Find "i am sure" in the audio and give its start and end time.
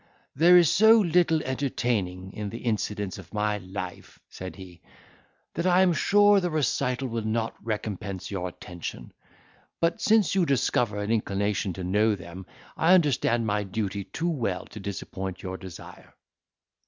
5.67-6.39